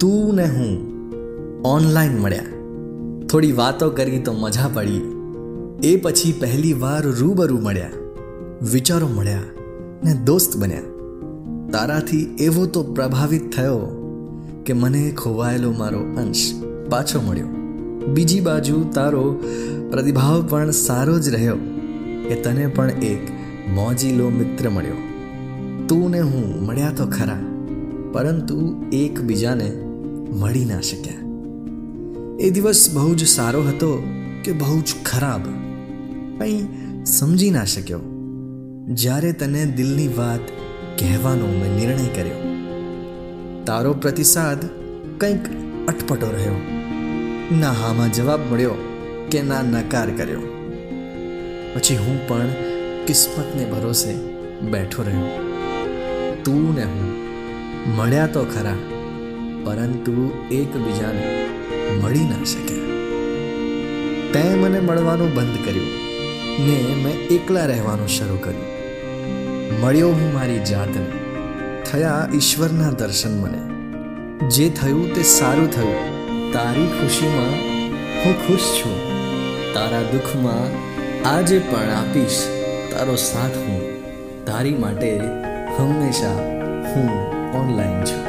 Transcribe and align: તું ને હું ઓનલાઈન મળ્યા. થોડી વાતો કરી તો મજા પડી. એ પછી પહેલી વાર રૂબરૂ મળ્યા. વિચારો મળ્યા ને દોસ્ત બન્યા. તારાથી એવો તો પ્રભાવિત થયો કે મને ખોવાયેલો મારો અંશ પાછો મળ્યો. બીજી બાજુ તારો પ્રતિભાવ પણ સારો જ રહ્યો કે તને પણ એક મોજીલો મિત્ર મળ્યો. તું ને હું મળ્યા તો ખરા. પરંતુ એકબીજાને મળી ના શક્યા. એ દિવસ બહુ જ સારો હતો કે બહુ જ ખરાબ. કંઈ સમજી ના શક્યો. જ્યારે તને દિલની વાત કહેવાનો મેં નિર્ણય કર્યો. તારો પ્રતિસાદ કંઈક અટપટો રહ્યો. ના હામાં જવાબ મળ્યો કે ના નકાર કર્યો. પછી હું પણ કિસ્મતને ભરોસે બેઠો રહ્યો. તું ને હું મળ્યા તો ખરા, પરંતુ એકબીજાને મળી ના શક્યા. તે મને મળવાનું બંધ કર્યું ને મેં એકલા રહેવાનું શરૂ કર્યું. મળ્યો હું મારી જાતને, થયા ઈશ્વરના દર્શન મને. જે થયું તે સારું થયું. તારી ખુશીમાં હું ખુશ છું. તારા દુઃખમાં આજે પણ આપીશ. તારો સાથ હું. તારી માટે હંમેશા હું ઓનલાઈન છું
તું 0.00 0.34
ને 0.34 0.44
હું 0.44 0.94
ઓનલાઈન 1.62 2.18
મળ્યા. 2.18 2.44
થોડી 3.26 3.52
વાતો 3.52 3.90
કરી 3.90 4.18
તો 4.18 4.32
મજા 4.32 4.68
પડી. 4.74 5.00
એ 5.84 5.96
પછી 5.96 6.32
પહેલી 6.32 6.72
વાર 6.72 7.02
રૂબરૂ 7.02 7.60
મળ્યા. 7.60 7.90
વિચારો 8.72 9.08
મળ્યા 9.08 9.42
ને 10.04 10.14
દોસ્ત 10.14 10.56
બન્યા. 10.56 10.80
તારાથી 11.72 12.36
એવો 12.40 12.66
તો 12.66 12.82
પ્રભાવિત 12.82 13.56
થયો 13.56 13.80
કે 14.66 14.72
મને 14.72 15.10
ખોવાયેલો 15.10 15.72
મારો 15.72 15.98
અંશ 15.98 16.52
પાછો 16.90 17.20
મળ્યો. 17.20 17.46
બીજી 18.06 18.40
બાજુ 18.40 18.84
તારો 18.94 19.42
પ્રતિભાવ 19.90 20.46
પણ 20.50 20.70
સારો 20.70 21.18
જ 21.18 21.28
રહ્યો 21.28 21.56
કે 22.28 22.34
તને 22.34 22.66
પણ 22.66 22.90
એક 22.90 23.28
મોજીલો 23.74 24.28
મિત્ર 24.28 24.70
મળ્યો. 24.70 24.94
તું 25.88 26.10
ને 26.10 26.20
હું 26.20 26.66
મળ્યા 26.66 26.90
તો 26.96 27.06
ખરા. 27.06 27.53
પરંતુ 28.14 28.84
એકબીજાને 28.92 29.72
મળી 30.32 30.64
ના 30.64 30.80
શક્યા. 30.80 31.14
એ 32.40 32.50
દિવસ 32.50 32.90
બહુ 32.94 33.14
જ 33.14 33.26
સારો 33.26 33.62
હતો 33.62 34.02
કે 34.44 34.52
બહુ 34.52 34.80
જ 34.80 34.94
ખરાબ. 35.04 35.40
કંઈ 36.38 36.68
સમજી 37.06 37.50
ના 37.50 37.64
શક્યો. 37.64 38.00
જ્યારે 38.88 39.32
તને 39.32 39.66
દિલની 39.66 40.08
વાત 40.08 40.40
કહેવાનો 40.98 41.46
મેં 41.46 41.76
નિર્ણય 41.76 42.08
કર્યો. 42.16 42.54
તારો 43.66 43.92
પ્રતિસાદ 43.92 44.58
કંઈક 45.18 45.42
અટપટો 45.88 46.30
રહ્યો. 46.32 46.54
ના 47.60 47.72
હામાં 47.72 48.12
જવાબ 48.12 48.40
મળ્યો 48.52 48.70
કે 49.30 49.42
ના 49.42 49.62
નકાર 49.62 50.10
કર્યો. 50.10 50.40
પછી 51.74 51.96
હું 51.96 52.28
પણ 52.28 52.46
કિસ્મતને 53.06 53.64
ભરોસે 53.64 54.14
બેઠો 54.60 55.02
રહ્યો. 55.02 55.26
તું 56.44 56.74
ને 56.74 56.84
હું 56.84 57.24
મળ્યા 57.88 58.26
તો 58.26 58.44
ખરા, 58.44 58.74
પરંતુ 59.64 60.32
એકબીજાને 60.52 61.48
મળી 62.02 62.20
ના 62.20 62.44
શક્યા. 62.44 62.84
તે 64.32 64.54
મને 64.54 64.80
મળવાનું 64.80 65.34
બંધ 65.34 65.64
કર્યું 65.64 65.86
ને 66.66 66.94
મેં 67.04 67.14
એકલા 67.14 67.66
રહેવાનું 67.66 68.08
શરૂ 68.08 68.36
કર્યું. 68.36 68.74
મળ્યો 69.82 70.08
હું 70.08 70.34
મારી 70.34 70.58
જાતને, 70.58 71.06
થયા 71.92 72.28
ઈશ્વરના 72.34 72.90
દર્શન 72.90 73.40
મને. 73.40 73.60
જે 74.48 74.70
થયું 74.70 75.14
તે 75.14 75.22
સારું 75.22 75.70
થયું. 75.70 76.14
તારી 76.52 76.86
ખુશીમાં 76.86 77.52
હું 78.24 78.48
ખુશ 78.48 78.60
છું. 78.60 78.96
તારા 79.74 80.02
દુઃખમાં 80.02 80.66
આજે 81.28 81.58
પણ 81.58 81.90
આપીશ. 81.90 82.48
તારો 82.92 83.16
સાથ 83.16 83.56
હું. 83.56 83.80
તારી 84.44 84.74
માટે 84.74 85.20
હંમેશા 85.78 86.32
હું 86.96 87.33
ઓનલાઈન 87.54 88.04
છું 88.04 88.23